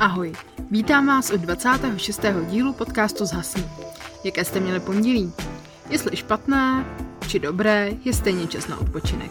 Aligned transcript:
Ahoj, 0.00 0.32
vítám 0.70 1.06
vás 1.06 1.30
u 1.30 1.36
26. 1.36 2.20
dílu 2.50 2.72
podcastu 2.72 3.26
Zhasni. 3.26 3.64
Jaké 4.24 4.44
jste 4.44 4.60
měli 4.60 4.80
pondělí? 4.80 5.32
Jestli 5.90 6.16
špatné 6.16 6.84
či 7.28 7.38
dobré, 7.38 7.90
je 8.04 8.12
stejně 8.12 8.46
čas 8.46 8.68
na 8.68 8.80
odpočinek. 8.80 9.30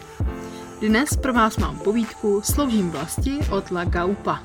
Dnes 0.80 1.16
pro 1.16 1.32
vás 1.32 1.56
mám 1.56 1.78
povídku 1.78 2.40
Sloužím 2.44 2.90
vlasti 2.90 3.38
od 3.50 3.70
La 3.70 3.84
Gaupa. 3.84 4.42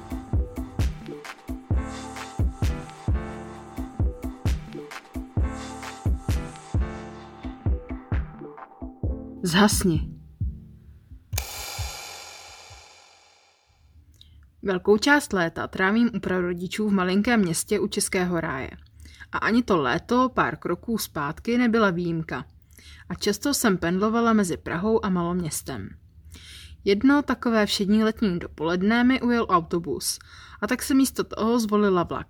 Zhasni. 9.44 10.14
Velkou 14.65 14.97
část 14.97 15.33
léta 15.33 15.68
trávím 15.68 16.10
u 16.15 16.19
prarodičů 16.19 16.89
v 16.89 16.93
malinkém 16.93 17.39
městě 17.39 17.79
u 17.79 17.87
Českého 17.87 18.42
ráje. 18.42 18.69
A 19.32 19.37
ani 19.37 19.64
to 19.64 19.78
léto, 19.78 20.29
pár 20.29 20.57
kroků 20.57 20.97
zpátky, 20.97 21.57
nebyla 21.57 21.89
výjimka. 21.89 22.46
A 23.09 23.15
často 23.15 23.54
jsem 23.54 23.78
pendlovala 23.78 24.33
mezi 24.33 24.57
Prahou 24.57 25.06
a 25.06 25.09
maloměstem. 25.09 25.89
Jedno 26.83 27.21
takové 27.21 27.65
všední 27.65 28.04
letní 28.04 28.39
dopoledne 28.39 29.04
mi 29.04 29.21
ujel 29.21 29.47
autobus 29.50 30.20
a 30.61 30.68
tak 30.68 30.84
se 30.84 30.93
místo 30.93 31.23
toho 31.23 31.59
zvolila 31.59 32.03
vlak. 32.03 32.28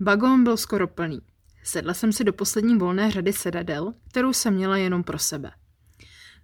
Vagón 0.00 0.44
byl 0.44 0.56
skoro 0.56 0.88
plný. 0.88 1.20
Sedla 1.62 1.94
jsem 1.94 2.12
si 2.12 2.24
do 2.24 2.32
poslední 2.32 2.78
volné 2.78 3.10
řady 3.10 3.32
sedadel, 3.32 3.94
kterou 4.10 4.32
jsem 4.32 4.54
měla 4.54 4.76
jenom 4.76 5.04
pro 5.04 5.18
sebe. 5.18 5.50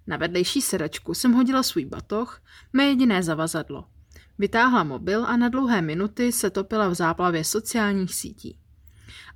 Na 0.07 0.17
vedlejší 0.17 0.61
sedačku 0.61 1.13
jsem 1.13 1.33
hodila 1.33 1.63
svůj 1.63 1.85
batoh, 1.85 2.41
mé 2.73 2.83
jediné 2.83 3.23
zavazadlo– 3.23 3.85
Vytáhla 4.39 4.83
mobil 4.83 5.25
a 5.25 5.37
na 5.37 5.49
dlouhé 5.49 5.81
minuty 5.81 6.31
se 6.31 6.49
topila 6.49 6.87
v 6.87 6.93
záplavě 6.93 7.43
sociálních 7.43 8.15
sítí. 8.15 8.59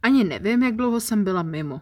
Ani 0.03 0.23
nevím, 0.23 0.63
jak 0.63 0.75
dlouho 0.75 0.99
jsem 0.99 1.23
byla 1.23 1.43
mimo, 1.43 1.81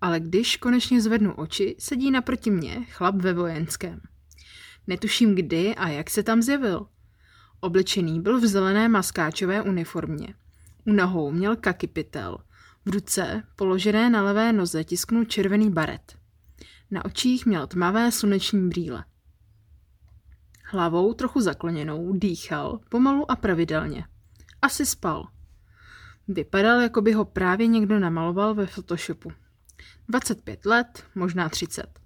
ale 0.00 0.20
když 0.20 0.56
konečně 0.56 1.00
zvednu 1.00 1.34
oči, 1.34 1.76
sedí 1.78 2.10
naproti 2.10 2.50
mně 2.50 2.86
chlap 2.90 3.14
ve 3.14 3.32
vojenském. 3.32 4.00
Netuším 4.86 5.34
kdy 5.34 5.74
a 5.74 5.88
jak 5.88 6.10
se 6.10 6.22
tam 6.22 6.42
zjevil. 6.42 6.86
Oblečený 7.60 8.20
byl 8.20 8.40
v 8.40 8.46
zelené 8.46 8.88
maskáčové 8.88 9.62
uniformě. 9.62 10.34
U 10.86 10.92
nohou 10.92 11.32
měl 11.32 11.56
kakypitel. 11.56 12.38
V 12.84 12.90
ruce, 12.90 13.42
položené 13.56 14.10
na 14.10 14.22
levé 14.22 14.52
noze, 14.52 14.84
tisknul 14.84 15.24
červený 15.24 15.70
baret. 15.70 16.16
Na 16.90 17.04
očích 17.04 17.46
měl 17.46 17.66
tmavé 17.66 18.12
sluneční 18.12 18.68
brýle. 18.68 19.04
Hlavou 20.72 21.14
trochu 21.14 21.40
zakloněnou 21.40 22.12
dýchal, 22.12 22.80
pomalu 22.88 23.30
a 23.30 23.36
pravidelně. 23.36 24.04
Asi 24.62 24.86
spal. 24.86 25.28
Vypadal, 26.28 26.80
jako 26.80 27.00
by 27.00 27.12
ho 27.12 27.24
právě 27.24 27.66
někdo 27.66 27.98
namaloval 27.98 28.54
ve 28.54 28.66
Photoshopu. 28.66 29.32
25 30.08 30.66
let, 30.66 31.04
možná 31.14 31.48
30. 31.48 32.00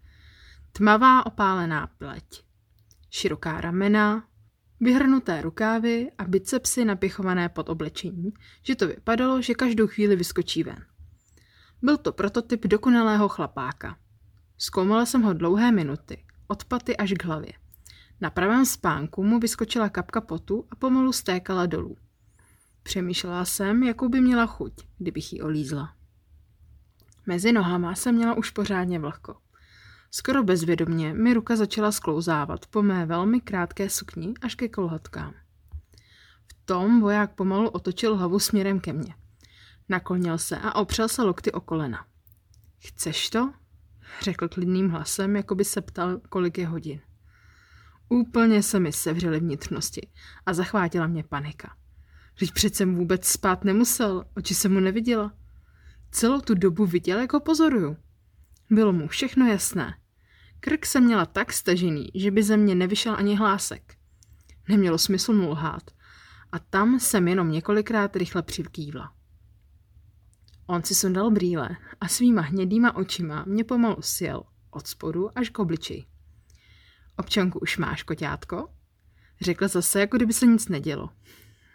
Tmavá 0.72 1.26
opálená 1.26 1.86
pleť. 1.86 2.44
Široká 3.10 3.60
ramena, 3.60 4.24
vyhrnuté 4.80 5.42
rukávy 5.42 6.10
a 6.18 6.24
bicepsy 6.24 6.84
napichované 6.84 7.48
pod 7.48 7.68
oblečení, 7.68 8.32
že 8.62 8.74
to 8.74 8.86
vypadalo, 8.86 9.42
že 9.42 9.54
každou 9.54 9.86
chvíli 9.86 10.16
vyskočí 10.16 10.62
ven. 10.62 10.84
Byl 11.82 11.96
to 11.96 12.12
prototyp 12.12 12.66
dokonalého 12.66 13.28
chlapáka. 13.28 13.96
Zkoumala 14.58 15.06
jsem 15.06 15.22
ho 15.22 15.32
dlouhé 15.32 15.72
minuty, 15.72 16.24
od 16.46 16.64
paty 16.64 16.96
až 16.96 17.12
k 17.12 17.24
hlavě. 17.24 17.52
Na 18.20 18.30
pravém 18.30 18.66
spánku 18.66 19.24
mu 19.24 19.38
vyskočila 19.38 19.88
kapka 19.88 20.20
potu 20.20 20.66
a 20.70 20.76
pomalu 20.76 21.12
stékala 21.12 21.66
dolů. 21.66 21.96
Přemýšlela 22.82 23.44
jsem, 23.44 23.82
jakou 23.82 24.08
by 24.08 24.20
měla 24.20 24.46
chuť, 24.46 24.72
kdybych 24.98 25.32
ji 25.32 25.40
olízla. 25.40 25.94
Mezi 27.26 27.52
nohama 27.52 27.94
jsem 27.94 28.14
měla 28.14 28.34
už 28.34 28.50
pořádně 28.50 28.98
vlhko. 28.98 29.36
Skoro 30.10 30.42
bezvědomně 30.42 31.14
mi 31.14 31.34
ruka 31.34 31.56
začala 31.56 31.92
sklouzávat 31.92 32.66
po 32.66 32.82
mé 32.82 33.06
velmi 33.06 33.40
krátké 33.40 33.90
sukni 33.90 34.34
až 34.42 34.54
ke 34.54 34.68
kolhatkám. 34.68 35.34
V 36.46 36.66
tom 36.66 37.00
voják 37.00 37.34
pomalu 37.34 37.68
otočil 37.68 38.16
hlavu 38.16 38.38
směrem 38.38 38.80
ke 38.80 38.92
mně. 38.92 39.14
Naklonil 39.88 40.38
se 40.38 40.58
a 40.58 40.74
opřel 40.74 41.08
se 41.08 41.22
lokty 41.22 41.52
o 41.52 41.60
kolena. 41.60 42.06
Chceš 42.78 43.30
to? 43.30 43.52
Řekl 44.20 44.48
klidným 44.48 44.90
hlasem, 44.90 45.36
jako 45.36 45.54
by 45.54 45.64
se 45.64 45.80
ptal, 45.80 46.20
kolik 46.28 46.58
je 46.58 46.66
hodin. 46.66 47.00
Úplně 48.08 48.62
se 48.62 48.80
mi 48.80 48.92
sevřely 48.92 49.40
vnitřnosti 49.40 50.08
a 50.46 50.54
zachvátila 50.54 51.06
mě 51.06 51.24
panika. 51.24 51.76
Vždyť 52.34 52.52
přece 52.52 52.86
vůbec 52.86 53.26
spát 53.26 53.64
nemusel, 53.64 54.24
oči 54.36 54.54
se 54.54 54.68
mu 54.68 54.80
neviděla. 54.80 55.32
Celou 56.10 56.40
tu 56.40 56.54
dobu 56.54 56.86
viděl, 56.86 57.18
jak 57.18 57.32
ho 57.32 57.40
pozoruju. 57.40 57.96
Bylo 58.70 58.92
mu 58.92 59.08
všechno 59.08 59.46
jasné. 59.46 59.94
Krk 60.60 60.86
se 60.86 61.00
měla 61.00 61.26
tak 61.26 61.52
stažený, 61.52 62.06
že 62.14 62.30
by 62.30 62.42
ze 62.42 62.56
mě 62.56 62.74
nevyšel 62.74 63.14
ani 63.14 63.36
hlásek. 63.36 63.96
Nemělo 64.68 64.98
smysl 64.98 65.32
mu 65.32 65.50
lhát. 65.50 65.90
A 66.52 66.58
tam 66.58 67.00
jsem 67.00 67.28
jenom 67.28 67.50
několikrát 67.50 68.16
rychle 68.16 68.42
přivkývla. 68.42 69.12
On 70.66 70.82
si 70.82 70.94
sundal 70.94 71.30
brýle 71.30 71.68
a 72.00 72.08
svýma 72.08 72.42
hnědýma 72.42 72.96
očima 72.96 73.44
mě 73.46 73.64
pomalu 73.64 74.02
sjel 74.02 74.42
od 74.70 74.86
spodu 74.86 75.38
až 75.38 75.50
k 75.50 75.58
obličeji. 75.58 76.04
Občanku 77.16 77.58
už 77.58 77.78
máš, 77.78 78.02
koťátko? 78.02 78.68
Řekl 79.40 79.68
zase, 79.68 80.00
jako 80.00 80.16
kdyby 80.16 80.32
se 80.32 80.46
nic 80.46 80.68
nedělo. 80.68 81.10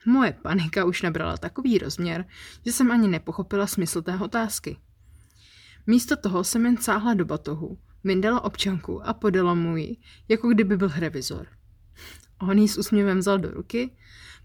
Moje 0.05 0.33
panika 0.41 0.85
už 0.85 1.01
nabrala 1.01 1.37
takový 1.37 1.77
rozměr, 1.77 2.25
že 2.65 2.71
jsem 2.71 2.91
ani 2.91 3.07
nepochopila 3.07 3.67
smysl 3.67 4.01
té 4.01 4.17
otázky. 4.17 4.77
Místo 5.87 6.15
toho 6.15 6.43
jsem 6.43 6.65
jen 6.65 6.77
sáhla 6.77 7.13
do 7.13 7.25
batohu, 7.25 7.77
vyndala 8.03 8.43
občanku 8.43 9.07
a 9.07 9.13
podala 9.13 9.53
mu 9.53 9.77
ji, 9.77 9.97
jako 10.27 10.49
kdyby 10.49 10.77
byl 10.77 10.91
revizor. 10.95 11.47
On 12.41 12.57
ji 12.57 12.67
s 12.67 12.77
úsměvem 12.77 13.19
vzal 13.19 13.39
do 13.39 13.51
ruky, 13.51 13.95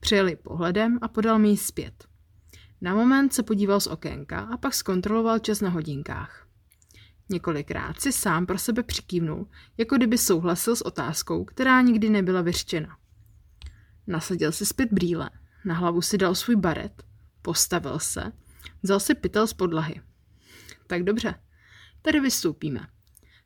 přijel 0.01 0.37
pohledem 0.37 0.99
a 1.03 1.09
podal 1.09 1.39
mi 1.39 1.49
ji 1.49 1.57
zpět. 1.57 2.05
Na 2.81 2.95
moment 2.95 3.35
se 3.35 3.43
podíval 3.43 3.81
z 3.81 3.87
okénka 3.87 4.41
a 4.41 4.57
pak 4.57 4.75
zkontroloval 4.75 5.39
čas 5.39 5.61
na 5.61 5.69
hodinkách. 5.69 6.46
Několikrát 7.29 8.01
si 8.01 8.13
sám 8.13 8.47
pro 8.47 8.59
sebe 8.59 8.83
přikývnul, 8.83 9.47
jako 9.77 9.97
kdyby 9.97 10.19
souhlasil 10.19 10.77
s 10.77 10.83
otázkou, 10.83 11.45
která 11.45 11.83
nikdy 11.83 12.11
nebyla 12.11 12.43
vyřčena. 12.43 12.97
Nasadil 14.07 14.53
si 14.53 14.67
zpět 14.67 14.93
brýle, 14.93 15.31
na 15.65 15.75
hlavu 15.75 16.03
si 16.03 16.19
dal 16.19 16.35
svůj 16.35 16.57
baret, 16.57 17.03
postavil 17.43 17.99
se, 17.99 18.33
vzal 18.83 19.01
si 19.01 19.15
pytel 19.15 19.47
z 19.47 19.53
podlahy. 19.53 20.01
Tak 20.87 21.03
dobře, 21.03 21.35
tady 22.03 22.21
vystoupíme, 22.21 22.87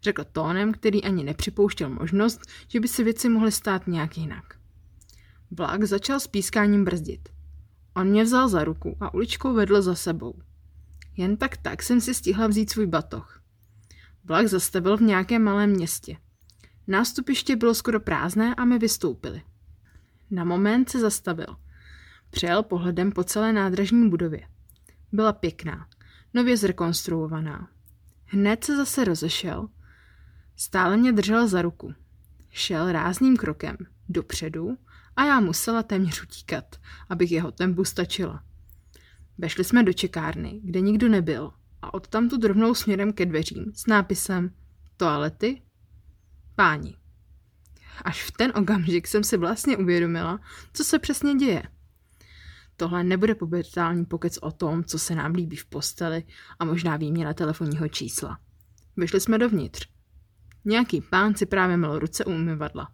řekl 0.02 0.24
tónem, 0.32 0.72
který 0.72 1.04
ani 1.04 1.24
nepřipouštěl 1.24 1.90
možnost, 1.90 2.40
že 2.68 2.80
by 2.80 2.88
se 2.88 3.04
věci 3.04 3.28
mohly 3.28 3.52
stát 3.52 3.86
nějak 3.86 4.18
jinak. 4.18 4.54
Vlak 5.50 5.84
začal 5.84 6.20
s 6.20 6.26
pískáním 6.26 6.84
brzdit. 6.84 7.28
On 7.96 8.08
mě 8.08 8.24
vzal 8.24 8.48
za 8.48 8.64
ruku 8.64 8.96
a 9.00 9.14
uličkou 9.14 9.54
vedl 9.54 9.82
za 9.82 9.94
sebou. 9.94 10.34
Jen 11.16 11.36
tak 11.36 11.56
tak 11.56 11.82
jsem 11.82 12.00
si 12.00 12.14
stihla 12.14 12.46
vzít 12.46 12.70
svůj 12.70 12.86
batoh. 12.86 13.39
Vlak 14.30 14.46
zastavil 14.46 14.96
v 14.96 15.00
nějakém 15.00 15.42
malém 15.42 15.70
městě. 15.70 16.16
Nástupiště 16.86 17.56
bylo 17.56 17.74
skoro 17.74 18.00
prázdné 18.00 18.54
a 18.54 18.64
my 18.64 18.78
vystoupili. 18.78 19.42
Na 20.30 20.44
moment 20.44 20.90
se 20.90 21.00
zastavil. 21.00 21.56
Přejel 22.30 22.62
pohledem 22.62 23.12
po 23.12 23.24
celé 23.24 23.52
nádražní 23.52 24.10
budově. 24.10 24.48
Byla 25.12 25.32
pěkná, 25.32 25.88
nově 26.34 26.56
zrekonstruovaná. 26.56 27.68
Hned 28.26 28.64
se 28.64 28.76
zase 28.76 29.04
rozešel. 29.04 29.68
Stále 30.56 30.96
mě 30.96 31.12
držel 31.12 31.48
za 31.48 31.62
ruku. 31.62 31.94
Šel 32.50 32.92
rázným 32.92 33.36
krokem 33.36 33.76
dopředu 34.08 34.78
a 35.16 35.24
já 35.24 35.40
musela 35.40 35.82
téměř 35.82 36.22
utíkat, 36.22 36.76
abych 37.08 37.32
jeho 37.32 37.52
tempu 37.52 37.84
stačila. 37.84 38.42
Vešli 39.38 39.64
jsme 39.64 39.82
do 39.82 39.92
čekárny, 39.92 40.60
kde 40.64 40.80
nikdo 40.80 41.08
nebyl 41.08 41.52
a 41.82 41.94
odtamtud 41.94 42.44
rovnou 42.44 42.74
směrem 42.74 43.12
ke 43.12 43.26
dveřím 43.26 43.72
s 43.74 43.86
nápisem 43.86 44.50
Toalety? 44.96 45.62
Páni. 46.56 46.96
Až 48.04 48.22
v 48.22 48.30
ten 48.30 48.52
okamžik 48.56 49.06
jsem 49.06 49.24
si 49.24 49.36
vlastně 49.36 49.76
uvědomila, 49.76 50.40
co 50.72 50.84
se 50.84 50.98
přesně 50.98 51.34
děje. 51.34 51.62
Tohle 52.76 53.04
nebude 53.04 53.34
pubertální 53.34 54.04
pokec 54.04 54.38
o 54.42 54.50
tom, 54.50 54.84
co 54.84 54.98
se 54.98 55.14
nám 55.14 55.32
líbí 55.32 55.56
v 55.56 55.66
posteli 55.66 56.24
a 56.58 56.64
možná 56.64 56.96
výměna 56.96 57.34
telefonního 57.34 57.88
čísla. 57.88 58.38
Vyšli 58.96 59.20
jsme 59.20 59.38
dovnitř. 59.38 59.88
Nějaký 60.64 61.00
pán 61.00 61.34
si 61.34 61.46
právě 61.46 61.76
měl 61.76 61.98
ruce 61.98 62.24
u 62.24 62.30
umyvadla. 62.30 62.92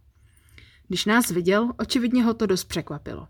Když 0.89 1.05
nás 1.05 1.31
viděl, 1.31 1.73
očividně 1.79 2.25
ho 2.25 2.35
to 2.35 2.47
dost 2.47 2.65
překvapilo. 2.65 3.29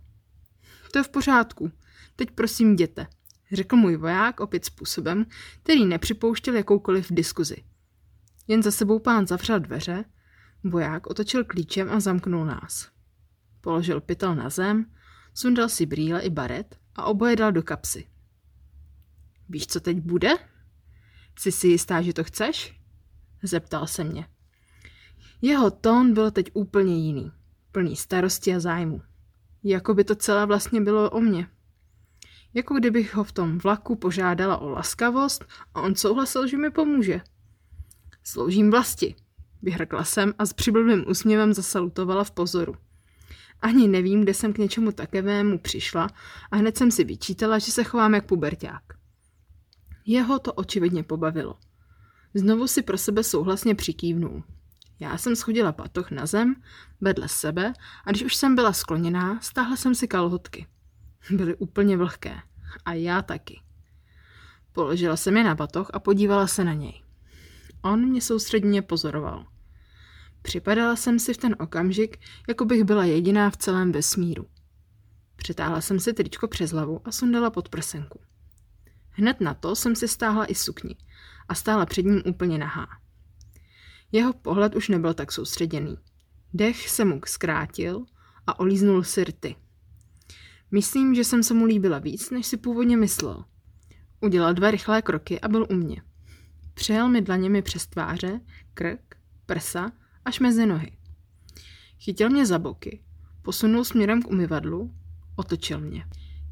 To 0.92 0.98
je 0.98 1.02
v 1.02 1.08
pořádku. 1.08 1.72
Teď 2.16 2.30
prosím 2.30 2.72
jděte 2.72 3.06
řekl 3.52 3.76
můj 3.76 3.96
voják 3.96 4.40
opět 4.40 4.64
způsobem, 4.64 5.26
který 5.62 5.84
nepřipouštěl 5.84 6.54
jakoukoliv 6.54 7.06
diskuzi. 7.10 7.56
Jen 8.48 8.62
za 8.62 8.70
sebou 8.70 8.98
pán 8.98 9.26
zavřel 9.26 9.60
dveře, 9.60 10.04
voják 10.64 11.06
otočil 11.06 11.44
klíčem 11.44 11.90
a 11.90 12.00
zamknul 12.00 12.44
nás. 12.44 12.88
Položil 13.60 14.00
pytel 14.00 14.34
na 14.34 14.50
zem, 14.50 14.86
sundal 15.34 15.68
si 15.68 15.86
brýle 15.86 16.20
i 16.20 16.30
baret 16.30 16.78
a 16.94 17.04
oboje 17.04 17.36
dal 17.36 17.52
do 17.52 17.62
kapsy. 17.62 18.08
Víš, 19.48 19.66
co 19.66 19.80
teď 19.80 20.00
bude? 20.00 20.30
Jsi 21.38 21.52
si 21.52 21.68
jistá, 21.68 22.02
že 22.02 22.12
to 22.12 22.24
chceš? 22.24 22.80
Zeptal 23.42 23.86
se 23.86 24.04
mě. 24.04 24.26
Jeho 25.42 25.70
tón 25.70 26.14
byl 26.14 26.30
teď 26.30 26.50
úplně 26.52 26.96
jiný, 26.96 27.32
plný 27.72 27.96
starosti 27.96 28.54
a 28.54 28.60
zájmu. 28.60 29.02
Jako 29.62 29.94
by 29.94 30.04
to 30.04 30.14
celé 30.14 30.46
vlastně 30.46 30.80
bylo 30.80 31.10
o 31.10 31.20
mně. 31.20 31.48
Jako 32.56 32.74
kdybych 32.74 33.14
ho 33.14 33.24
v 33.24 33.32
tom 33.32 33.58
vlaku 33.58 33.96
požádala 33.96 34.58
o 34.58 34.68
laskavost 34.68 35.44
a 35.74 35.80
on 35.80 35.94
souhlasil, 35.94 36.46
že 36.46 36.56
mi 36.56 36.70
pomůže. 36.70 37.20
Sloužím 38.24 38.70
vlasti, 38.70 39.14
vyhrkla 39.62 40.04
jsem 40.04 40.34
a 40.38 40.46
s 40.46 40.52
přiblbým 40.52 41.04
úsměvem 41.08 41.54
zasalutovala 41.54 42.24
v 42.24 42.30
pozoru. 42.30 42.74
Ani 43.60 43.88
nevím, 43.88 44.20
kde 44.20 44.34
jsem 44.34 44.52
k 44.52 44.58
něčemu 44.58 44.92
takovému 44.92 45.58
přišla 45.58 46.10
a 46.50 46.56
hned 46.56 46.76
jsem 46.76 46.90
si 46.90 47.04
vyčítala, 47.04 47.58
že 47.58 47.72
se 47.72 47.84
chovám 47.84 48.14
jak 48.14 48.26
puberták. 48.26 48.82
Jeho 50.06 50.38
to 50.38 50.52
očividně 50.52 51.02
pobavilo. 51.02 51.58
Znovu 52.34 52.66
si 52.66 52.82
pro 52.82 52.98
sebe 52.98 53.22
souhlasně 53.22 53.74
přikývnul. 53.74 54.42
Já 55.00 55.18
jsem 55.18 55.36
schodila 55.36 55.72
patoch 55.72 56.10
na 56.10 56.26
zem, 56.26 56.54
vedle 57.00 57.28
sebe 57.28 57.72
a 58.04 58.10
když 58.10 58.22
už 58.22 58.36
jsem 58.36 58.54
byla 58.54 58.72
skloněná, 58.72 59.40
stáhla 59.40 59.76
jsem 59.76 59.94
si 59.94 60.08
kalhotky. 60.08 60.66
Byly 61.30 61.56
úplně 61.56 61.96
vlhké. 61.96 62.36
A 62.84 62.92
já 62.92 63.22
taky. 63.22 63.60
Položila 64.72 65.16
jsem 65.16 65.36
je 65.36 65.44
na 65.44 65.54
batoh 65.54 65.90
a 65.92 65.98
podívala 65.98 66.46
se 66.46 66.64
na 66.64 66.72
něj. 66.72 67.02
On 67.82 68.06
mě 68.06 68.20
soustředně 68.20 68.82
pozoroval. 68.82 69.46
Připadala 70.42 70.96
jsem 70.96 71.18
si 71.18 71.34
v 71.34 71.36
ten 71.36 71.56
okamžik, 71.60 72.20
jako 72.48 72.64
bych 72.64 72.84
byla 72.84 73.04
jediná 73.04 73.50
v 73.50 73.56
celém 73.56 73.92
vesmíru. 73.92 74.46
Přetáhla 75.36 75.80
jsem 75.80 76.00
si 76.00 76.12
tričko 76.12 76.48
přes 76.48 76.70
hlavu 76.70 77.00
a 77.04 77.12
sundala 77.12 77.50
pod 77.50 77.68
prsenku. 77.68 78.20
Hned 79.10 79.40
na 79.40 79.54
to 79.54 79.76
jsem 79.76 79.96
si 79.96 80.08
stáhla 80.08 80.50
i 80.50 80.54
sukni 80.54 80.96
a 81.48 81.54
stála 81.54 81.86
před 81.86 82.04
ním 82.04 82.22
úplně 82.26 82.58
nahá. 82.58 82.88
Jeho 84.12 84.32
pohled 84.32 84.74
už 84.74 84.88
nebyl 84.88 85.14
tak 85.14 85.32
soustředěný. 85.32 85.98
Dech 86.54 86.88
se 86.88 87.04
mu 87.04 87.20
zkrátil 87.26 88.04
a 88.46 88.60
olíznul 88.60 89.02
si 89.02 89.24
rty. 89.24 89.56
Myslím, 90.70 91.14
že 91.14 91.24
jsem 91.24 91.42
se 91.42 91.54
mu 91.54 91.64
líbila 91.64 91.98
víc, 91.98 92.30
než 92.30 92.46
si 92.46 92.56
původně 92.56 92.96
myslel. 92.96 93.44
Udělal 94.20 94.54
dva 94.54 94.70
rychlé 94.70 95.02
kroky 95.02 95.40
a 95.40 95.48
byl 95.48 95.66
u 95.70 95.74
mě. 95.74 96.02
Přejel 96.74 97.08
mi 97.08 97.22
dlaněmi 97.22 97.62
přes 97.62 97.86
tváře, 97.86 98.40
krk, 98.74 99.16
prsa, 99.46 99.92
až 100.24 100.40
mezi 100.40 100.66
nohy. 100.66 100.96
Chytil 101.98 102.30
mě 102.30 102.46
za 102.46 102.58
boky, 102.58 103.02
posunul 103.42 103.84
směrem 103.84 104.22
k 104.22 104.30
umyvadlu, 104.30 104.94
otočil 105.36 105.80
mě. 105.80 106.04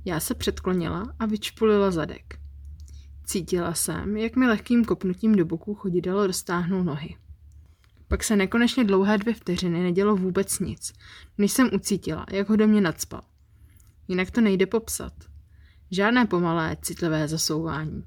Já 0.05 0.20
se 0.20 0.34
předklonila 0.34 1.14
a 1.19 1.26
vyčpulila 1.26 1.90
zadek. 1.90 2.38
Cítila 3.25 3.75
jsem, 3.75 4.17
jak 4.17 4.37
mi 4.37 4.46
lehkým 4.46 4.84
kopnutím 4.84 5.34
do 5.34 5.44
boku 5.44 5.75
chodidel 5.75 6.26
roztáhnul 6.26 6.84
nohy. 6.84 7.17
Pak 8.08 8.25
se 8.25 8.37
nekonečně 8.37 8.84
dlouhé 8.84 9.19
dvě 9.19 9.34
vteřiny 9.34 9.82
nedělo 9.82 10.17
vůbec 10.17 10.58
nic, 10.58 10.93
než 11.38 11.52
jsem 11.52 11.70
ucítila, 11.72 12.26
jak 12.31 12.49
ho 12.49 12.56
do 12.56 12.69
mě 12.69 12.81
nadspal. 12.81 13.22
Jinak 14.09 14.31
to 14.31 14.41
nejde 14.41 14.67
popsat. 14.67 15.12
Žádné 15.91 16.27
pomalé, 16.27 16.77
citlivé 16.83 17.29
zasouvání. 17.29 18.05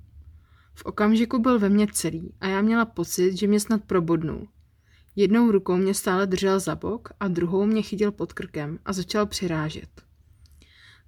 V 0.73 0.85
okamžiku 0.85 1.39
byl 1.39 1.59
ve 1.59 1.69
mně 1.69 1.87
celý 1.91 2.33
a 2.41 2.47
já 2.47 2.61
měla 2.61 2.85
pocit, 2.85 3.37
že 3.37 3.47
mě 3.47 3.59
snad 3.59 3.83
probodnul. 3.83 4.47
Jednou 5.15 5.51
rukou 5.51 5.77
mě 5.77 5.93
stále 5.93 6.27
držel 6.27 6.59
za 6.59 6.75
bok 6.75 7.09
a 7.19 7.27
druhou 7.27 7.65
mě 7.65 7.81
chytil 7.81 8.11
pod 8.11 8.33
krkem 8.33 8.79
a 8.85 8.93
začal 8.93 9.25
přirážet. 9.25 9.89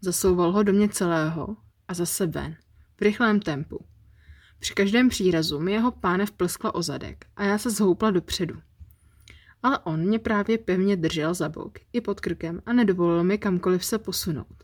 Zasouval 0.02 0.52
ho 0.52 0.64
do 0.64 0.74
mě 0.74 0.90
celého 0.90 1.58
a 1.88 1.94
zase 1.94 2.28
ven, 2.28 2.56
v 2.98 3.02
rychlém 3.02 3.40
tempu. 3.40 3.86
Při 4.60 4.74
každém 4.74 5.10
přírazu 5.10 5.60
mi 5.60 5.72
jeho 5.72 5.92
pánev 5.92 6.32
plskla 6.32 6.76
o 6.76 6.82
zadek 6.82 7.26
a 7.36 7.44
já 7.44 7.58
se 7.58 7.70
zhoupla 7.70 8.12
dopředu. 8.12 8.56
Ale 9.64 9.80
on 9.80 10.00
mě 10.00 10.20
právě 10.20 10.58
pevně 10.58 10.98
držel 10.98 11.34
za 11.34 11.50
bok 11.50 11.80
i 11.94 12.02
pod 12.02 12.20
krkem 12.20 12.62
a 12.66 12.74
nedovolil 12.74 13.24
mi 13.24 13.38
kamkoliv 13.38 13.86
se 13.86 13.98
posunout. 13.98 14.64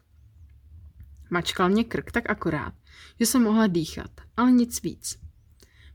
Mačkal 1.29 1.69
mě 1.69 1.83
krk 1.83 2.11
tak 2.11 2.29
akorát, 2.29 2.73
že 3.19 3.25
jsem 3.25 3.43
mohla 3.43 3.67
dýchat, 3.67 4.11
ale 4.37 4.51
nic 4.51 4.81
víc. 4.81 5.19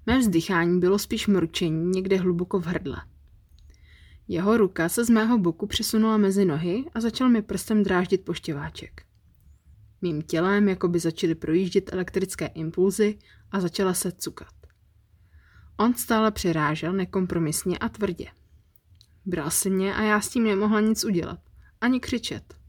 Mé 0.07 0.19
vzdychání 0.19 0.81
bylo 0.81 0.99
spíš 0.99 1.27
mručení 1.27 1.87
někde 1.87 2.17
hluboko 2.17 2.61
v 2.61 2.67
hrdle. 2.67 3.03
Jeho 4.29 4.57
ruka 4.57 4.89
se 4.89 5.05
z 5.05 5.11
mého 5.11 5.39
boku 5.39 5.67
přesunula 5.67 6.17
mezi 6.17 6.45
nohy 6.45 6.85
a 6.95 7.01
začal 7.01 7.29
mi 7.29 7.43
prstem 7.43 7.83
dráždit 7.83 8.25
poštěváček. 8.25 9.03
Mým 10.03 10.23
tělem 10.23 10.69
jako 10.69 10.89
by 10.89 10.99
začaly 10.99 11.35
projíždět 11.35 11.93
elektrické 11.93 12.47
impulzy 12.47 13.19
a 13.51 13.61
začala 13.61 13.95
se 13.95 14.13
cukat. 14.13 14.55
On 15.77 15.95
stále 15.95 16.31
přirážel 16.31 16.93
nekompromisně 16.93 17.79
a 17.79 17.89
tvrdě. 17.89 18.27
Bral 19.27 19.51
si 19.51 19.71
mě 19.71 19.95
a 19.95 20.03
já 20.03 20.21
s 20.21 20.29
tím 20.29 20.45
nemohla 20.45 20.81
nic 20.81 21.05
udělat, 21.05 21.41
ani 21.81 22.01
křičet. 22.01 22.60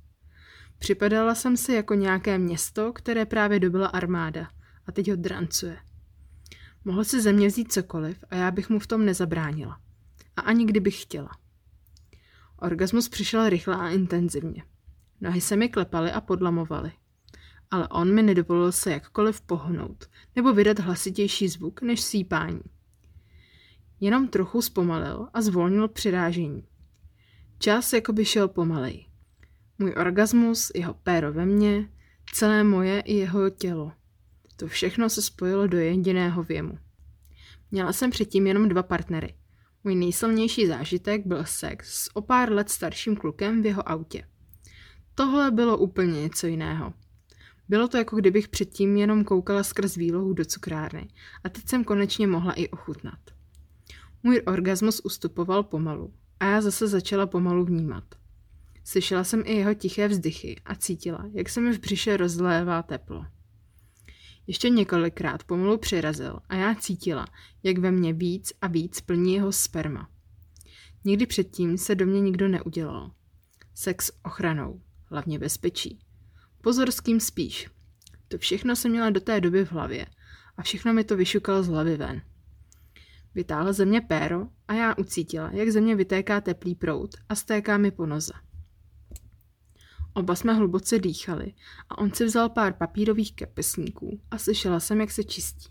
Připadala 0.82 1.36
jsem 1.36 1.58
si 1.58 1.74
jako 1.74 1.94
nějaké 1.94 2.38
město, 2.38 2.94
které 2.94 3.26
právě 3.26 3.60
dobila 3.60 3.88
armáda 3.88 4.50
a 4.86 4.92
teď 4.92 5.10
ho 5.10 5.16
drancuje. 5.16 5.78
Mohl 6.86 7.04
si 7.04 7.22
ze 7.22 7.34
mě 7.34 7.48
vzít 7.48 7.74
cokoliv 7.74 8.24
a 8.30 8.36
já 8.36 8.52
bych 8.52 8.70
mu 8.70 8.80
v 8.80 8.88
tom 8.88 9.06
nezabránila. 9.06 9.80
A 10.36 10.42
ani 10.42 10.66
kdybych 10.66 11.02
chtěla. 11.02 11.30
Orgasmus 12.58 13.10
přišel 13.10 13.50
rychle 13.50 13.76
a 13.76 13.90
intenzivně. 13.90 14.64
Nohy 15.22 15.42
se 15.42 15.56
mi 15.56 15.70
klepaly 15.70 16.12
a 16.12 16.22
podlamovaly. 16.22 16.92
Ale 17.72 17.88
on 17.88 18.14
mi 18.14 18.24
nedovolil 18.24 18.72
se 18.72 18.92
jakkoliv 18.92 19.42
pohnout 19.42 20.06
nebo 20.36 20.54
vydat 20.54 20.80
hlasitější 20.80 21.48
zvuk 21.48 21.82
než 21.82 22.02
sípání. 22.02 22.62
Jenom 24.00 24.28
trochu 24.28 24.62
zpomalil 24.62 25.28
a 25.34 25.42
zvolnil 25.42 25.88
přirážení. 25.88 26.68
Čas 27.60 27.94
jako 27.94 28.14
by 28.14 28.26
šel 28.26 28.48
pomalej. 28.48 29.11
Můj 29.82 29.94
orgasmus, 29.98 30.72
jeho 30.76 30.94
péro 30.94 31.34
ve 31.34 31.46
mně, 31.46 31.90
celé 32.34 32.64
moje 32.64 33.00
i 33.00 33.14
jeho 33.14 33.50
tělo. 33.50 33.92
To 34.56 34.68
všechno 34.68 35.10
se 35.10 35.22
spojilo 35.22 35.68
do 35.68 35.78
jediného 35.78 36.44
věmu. 36.44 36.78
Měla 37.72 37.94
jsem 37.94 38.10
předtím 38.10 38.48
jenom 38.48 38.70
dva 38.70 38.84
partnery. 38.84 39.36
Můj 39.84 39.96
nejsilnější 39.96 40.68
zážitek 40.68 41.28
byl 41.28 41.46
sex 41.46 42.04
s 42.04 42.16
o 42.16 42.22
pár 42.22 42.52
let 42.52 42.70
starším 42.70 43.16
klukem 43.16 43.62
v 43.62 43.66
jeho 43.66 43.90
autě. 43.90 44.28
Tohle 45.16 45.52
bylo 45.52 45.78
úplně 45.78 46.22
něco 46.22 46.48
jiného. 46.48 46.94
Bylo 47.70 47.88
to 47.88 47.98
jako 47.98 48.16
kdybych 48.16 48.48
předtím 48.48 48.98
jenom 48.98 49.24
koukala 49.24 49.64
skrz 49.64 49.96
výlohu 49.96 50.34
do 50.34 50.46
cukrárny 50.46 51.08
a 51.44 51.50
teď 51.50 51.68
jsem 51.68 51.84
konečně 51.84 52.28
mohla 52.28 52.54
i 52.54 52.68
ochutnat. 52.68 53.20
Můj 54.24 54.42
orgasmus 54.46 55.02
ustupoval 55.04 55.64
pomalu 55.64 56.14
a 56.40 56.46
já 56.46 56.62
zase 56.62 56.88
začala 56.88 57.28
pomalu 57.28 57.66
vnímat. 57.66 58.21
Slyšela 58.84 59.24
jsem 59.24 59.44
i 59.46 59.56
jeho 59.56 59.74
tiché 59.74 60.08
vzdychy 60.08 60.62
a 60.66 60.76
cítila, 60.76 61.26
jak 61.34 61.50
se 61.50 61.62
mi 61.62 61.74
v 61.74 61.80
břiše 61.80 62.18
rozlévá 62.18 62.84
teplo. 62.84 63.26
Ještě 64.48 64.70
několikrát 64.70 65.44
pomalu 65.44 65.78
přirazil 65.78 66.40
a 66.50 66.56
já 66.56 66.76
cítila, 66.76 67.28
jak 67.64 67.78
ve 67.78 67.92
mně 67.92 68.14
víc 68.14 68.54
a 68.62 68.68
víc 68.68 69.02
plní 69.02 69.34
jeho 69.34 69.52
sperma. 69.52 70.10
Nikdy 71.04 71.26
předtím 71.26 71.78
se 71.78 71.96
do 71.96 72.06
mě 72.06 72.22
nikdo 72.22 72.48
neudělal. 72.48 73.12
Sex 73.74 74.12
ochranou, 74.24 74.82
hlavně 75.06 75.40
bezpečí. 75.40 76.00
Pozor 76.62 76.92
s 76.92 77.00
kým 77.00 77.20
spíš. 77.20 77.70
To 78.28 78.38
všechno 78.38 78.76
jsem 78.76 78.92
měla 78.92 79.10
do 79.10 79.20
té 79.20 79.42
doby 79.42 79.66
v 79.66 79.72
hlavě 79.72 80.06
a 80.58 80.62
všechno 80.62 80.94
mi 80.94 81.04
to 81.04 81.18
vyšukalo 81.18 81.64
z 81.64 81.68
hlavy 81.68 81.98
ven. 81.98 82.22
Vytáhl 83.36 83.74
ze 83.74 83.86
mě 83.86 84.02
péro 84.02 84.48
a 84.68 84.74
já 84.74 84.96
ucítila, 84.98 85.50
jak 85.54 85.70
ze 85.70 85.82
mě 85.82 85.96
vytéká 85.96 86.42
teplý 86.42 86.76
prout 86.76 87.16
a 87.30 87.36
stéká 87.36 87.78
mi 87.78 87.92
po 87.92 88.06
noze. 88.06 88.34
Oba 90.14 90.36
jsme 90.36 90.54
hluboce 90.54 91.00
dýchali 91.00 91.54
a 91.90 91.98
on 91.98 92.14
si 92.14 92.26
vzal 92.26 92.50
pár 92.50 92.74
papírových 92.74 93.36
kapesníků 93.36 94.22
a 94.32 94.38
slyšela 94.38 94.80
jsem, 94.80 95.02
jak 95.02 95.12
se 95.12 95.24
čistí. 95.24 95.70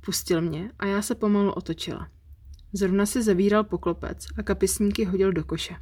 Pustil 0.00 0.40
mě 0.40 0.72
a 0.78 0.86
já 0.86 1.02
se 1.02 1.14
pomalu 1.14 1.52
otočila. 1.52 2.08
Zrovna 2.72 3.06
si 3.06 3.22
zavíral 3.22 3.64
poklopec 3.64 4.26
a 4.36 4.42
kapesníky 4.42 5.04
hodil 5.04 5.32
do 5.32 5.44
koše. 5.44 5.76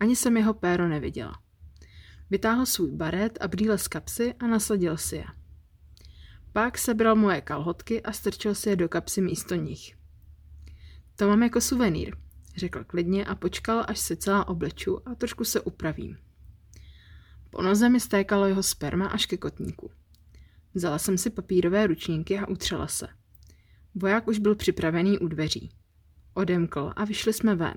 Ani 0.00 0.16
jsem 0.16 0.36
jeho 0.36 0.54
péro 0.54 0.88
neviděla. 0.88 1.42
Vytáhl 2.30 2.66
svůj 2.66 2.90
baret 2.90 3.38
a 3.40 3.48
brýle 3.48 3.78
z 3.78 3.88
kapsy 3.88 4.34
a 4.34 4.46
nasadil 4.46 4.96
si 4.96 5.16
je. 5.16 5.24
Pak 6.52 6.78
sebral 6.78 7.16
moje 7.16 7.40
kalhotky 7.40 8.02
a 8.02 8.12
strčil 8.12 8.54
si 8.54 8.68
je 8.68 8.76
do 8.76 8.88
kapsy 8.88 9.20
místo 9.20 9.54
nich. 9.54 9.96
To 11.16 11.28
mám 11.28 11.42
jako 11.42 11.60
suvenýr, 11.60 12.16
řekl 12.56 12.84
klidně 12.84 13.24
a 13.24 13.34
počkal, 13.34 13.84
až 13.88 13.98
se 13.98 14.16
celá 14.16 14.48
obleču 14.48 15.08
a 15.08 15.14
trošku 15.14 15.44
se 15.44 15.60
upravím. 15.60 16.18
Po 17.52 17.62
noze 17.62 17.88
mi 17.88 18.00
stékalo 18.00 18.46
jeho 18.46 18.62
sperma 18.62 19.06
až 19.06 19.26
ke 19.26 19.36
kotníku. 19.36 19.90
Vzala 20.74 20.98
jsem 20.98 21.18
si 21.18 21.30
papírové 21.30 21.86
ručníky 21.86 22.38
a 22.38 22.48
utřela 22.48 22.86
se. 22.86 23.08
Voják 23.94 24.28
už 24.28 24.38
byl 24.38 24.54
připravený 24.54 25.18
u 25.18 25.28
dveří. 25.28 25.70
Odemkl 26.34 26.92
a 26.96 27.04
vyšli 27.04 27.32
jsme 27.32 27.54
ven. 27.54 27.74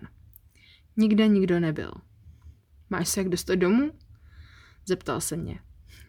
Nikde 0.97 1.27
nikdo 1.27 1.59
nebyl. 1.59 1.91
Máš 2.89 3.09
se 3.09 3.19
jak 3.19 3.29
dostat 3.29 3.55
domů? 3.55 3.91
Zeptal 4.85 5.21
se 5.21 5.37
mě. 5.37 5.59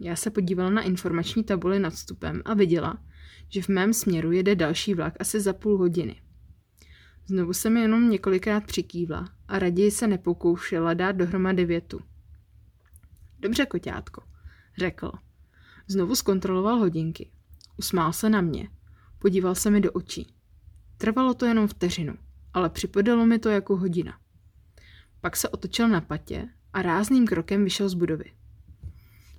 Já 0.00 0.16
se 0.16 0.30
podívala 0.30 0.70
na 0.70 0.82
informační 0.82 1.44
tabuli 1.44 1.78
nad 1.78 1.90
vstupem 1.90 2.42
a 2.44 2.54
viděla, 2.54 2.99
že 3.49 3.62
v 3.62 3.68
mém 3.68 3.92
směru 3.92 4.32
jede 4.32 4.54
další 4.54 4.94
vlak 4.94 5.14
asi 5.20 5.40
za 5.40 5.52
půl 5.52 5.78
hodiny. 5.78 6.23
Znovu 7.26 7.52
jsem 7.52 7.76
jenom 7.76 8.11
několikrát 8.11 8.64
přikývla 8.64 9.28
a 9.49 9.58
raději 9.58 9.90
se 9.90 10.06
nepokoušela 10.06 10.94
dát 10.94 11.12
dohromady 11.12 11.64
větu. 11.64 12.00
Dobře, 13.40 13.66
koťátko, 13.66 14.23
řekl. 14.78 15.12
Znovu 15.87 16.14
zkontroloval 16.16 16.78
hodinky. 16.78 17.31
Usmál 17.76 18.12
se 18.12 18.31
na 18.31 18.40
mě. 18.40 18.69
Podíval 19.19 19.55
se 19.55 19.71
mi 19.71 19.81
do 19.81 19.93
očí. 19.93 20.35
Trvalo 20.99 21.35
to 21.35 21.47
jenom 21.47 21.69
vteřinu, 21.69 22.14
ale 22.55 22.71
připadalo 22.71 23.26
mi 23.26 23.38
to 23.38 23.49
jako 23.49 23.76
hodina. 23.76 24.19
Pak 25.21 25.37
se 25.37 25.49
otočil 25.49 25.88
na 25.88 26.00
patě 26.00 26.49
a 26.73 26.83
rázným 26.83 27.26
krokem 27.26 27.64
vyšel 27.64 27.88
z 27.88 27.95
budovy. 27.95 28.33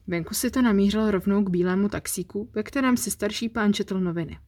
Venku 0.08 0.34
si 0.34 0.52
to 0.52 0.62
namířil 0.62 1.12
rovnou 1.12 1.44
k 1.44 1.50
bílému 1.50 1.90
taxíku, 1.90 2.50
ve 2.54 2.64
kterém 2.64 2.98
si 2.98 3.12
starší 3.12 3.50
pán 3.50 3.74
četl 3.74 4.00
noviny. 4.00 4.40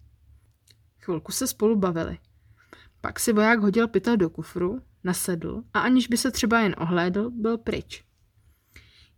Chvilku 1.00 1.32
se 1.32 1.48
spolu 1.48 1.75
bavili. 1.75 2.18
Pak 3.01 3.20
si 3.20 3.34
voják 3.34 3.60
hodil 3.60 3.88
pytel 3.88 4.18
do 4.18 4.29
kufru, 4.29 4.82
nasedl 5.03 5.63
a 5.74 5.79
aniž 5.79 6.08
by 6.08 6.18
se 6.18 6.32
třeba 6.32 6.60
jen 6.60 6.75
ohlédl, 6.77 7.32
byl 7.32 7.58
pryč. 7.58 8.08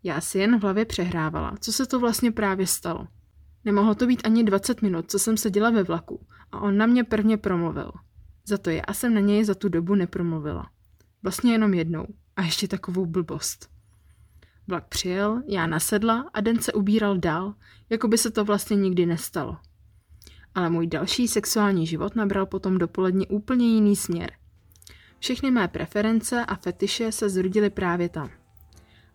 Já 0.03 0.21
si 0.21 0.39
jen 0.39 0.59
v 0.59 0.61
hlavě 0.61 0.85
přehrávala, 0.85 1.57
co 1.59 1.73
se 1.73 1.85
to 1.85 1.99
vlastně 1.99 2.31
právě 2.31 2.67
stalo. 2.67 3.07
Nemohlo 3.65 3.95
to 3.95 4.07
být 4.07 4.21
ani 4.25 4.43
20 4.43 4.81
minut, 4.81 5.11
co 5.11 5.19
jsem 5.19 5.37
seděla 5.37 5.69
ve 5.69 5.83
vlaku 5.83 6.25
a 6.51 6.59
on 6.59 6.77
na 6.77 6.85
mě 6.85 7.03
prvně 7.03 7.37
promluvil. 7.37 7.91
Za 8.45 8.57
to 8.57 8.69
já 8.69 8.83
jsem 8.93 9.13
na 9.13 9.19
něj 9.19 9.43
za 9.43 9.55
tu 9.55 9.69
dobu 9.69 9.95
nepromluvila. 9.95 10.69
Vlastně 11.23 11.51
jenom 11.51 11.73
jednou. 11.73 12.05
A 12.35 12.41
ještě 12.41 12.67
takovou 12.67 13.05
blbost. 13.05 13.69
Vlak 14.67 14.87
přijel, 14.87 15.43
já 15.47 15.67
nasedla 15.67 16.29
a 16.33 16.41
den 16.41 16.59
se 16.59 16.73
ubíral 16.73 17.17
dál, 17.17 17.53
jako 17.89 18.07
by 18.07 18.17
se 18.17 18.31
to 18.31 18.45
vlastně 18.45 18.75
nikdy 18.75 19.05
nestalo. 19.05 19.57
Ale 20.55 20.69
můj 20.69 20.87
další 20.87 21.27
sexuální 21.27 21.87
život 21.87 22.15
nabral 22.15 22.45
potom 22.45 22.77
dopoledne 22.77 23.25
úplně 23.27 23.67
jiný 23.67 23.95
směr. 23.95 24.31
Všechny 25.19 25.51
mé 25.51 25.67
preference 25.67 26.45
a 26.45 26.55
fetiše 26.55 27.11
se 27.11 27.29
zrodily 27.29 27.69
právě 27.69 28.09
tam. 28.09 28.29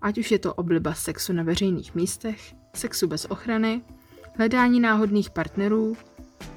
Ať 0.02 0.18
už 0.18 0.30
je 0.30 0.38
to 0.38 0.54
obliba 0.54 0.94
sexu 0.94 1.32
na 1.32 1.42
veřejných 1.42 1.94
místech, 1.94 2.54
sexu 2.74 3.06
bez 3.06 3.24
ochrany, 3.24 3.82
hledání 4.34 4.80
náhodných 4.80 5.30
partnerů, 5.30 5.96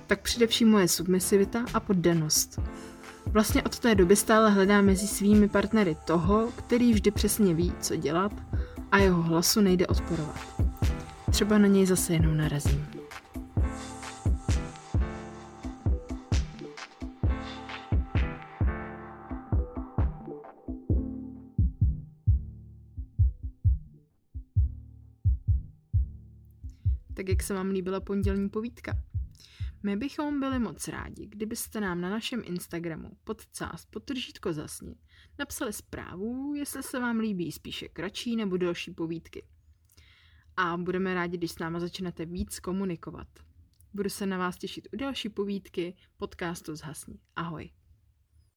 tak 0.08 0.22
především 0.22 0.70
moje 0.70 0.88
submisivita 0.88 1.66
a 1.74 1.80
poddanost. 1.80 2.60
Vlastně 3.26 3.64
od 3.64 3.80
té 3.80 3.96
doby 3.96 4.16
stále 4.16 4.52
hledám 4.52 4.86
mezi 4.86 5.08
svými 5.08 5.50
partnery 5.50 5.98
toho, 6.06 6.48
který 6.56 6.94
vždy 6.94 7.12
přesně 7.12 7.54
ví, 7.54 7.74
co 7.82 7.96
dělat 7.96 8.32
a 8.92 8.98
jeho 8.98 9.22
hlasu 9.22 9.62
nejde 9.62 9.88
odporovat. 9.88 10.40
Třeba 11.32 11.58
na 11.58 11.68
něj 11.68 11.86
zase 11.86 12.14
jenom 12.14 12.38
narazím. 12.38 12.99
Tak 27.20 27.30
jak 27.30 27.44
se 27.44 27.54
vám 27.54 27.70
líbila 27.70 28.00
pondělní 28.00 28.50
povídka? 28.50 29.04
My 29.84 29.98
bychom 29.98 30.40
byli 30.40 30.60
moc 30.60 30.88
rádi, 30.88 31.28
kdybyste 31.28 31.82
nám 31.82 32.02
na 32.02 32.10
našem 32.10 32.42
Instagramu 32.46 33.18
pod 33.24 33.46
cás 33.52 33.86
potržítko 33.86 34.54
zasni 34.54 34.96
napsali 35.40 35.74
zprávu, 35.74 36.54
jestli 36.56 36.84
se 36.84 37.00
vám 37.00 37.20
líbí 37.20 37.52
spíše 37.52 37.88
kratší 37.88 38.36
nebo 38.36 38.58
delší 38.58 38.92
povídky. 38.92 39.46
A 40.58 40.78
budeme 40.78 41.14
rádi, 41.14 41.38
když 41.38 41.52
s 41.52 41.60
náma 41.60 41.80
začnete 41.80 42.26
víc 42.26 42.60
komunikovat. 42.60 43.28
Budu 43.94 44.10
se 44.10 44.26
na 44.26 44.38
vás 44.38 44.58
těšit 44.58 44.88
u 44.94 44.98
další 44.98 45.30
povídky 45.30 45.96
podcastu 46.18 46.76
Zhasni. 46.76 47.20
Ahoj. 47.36 47.70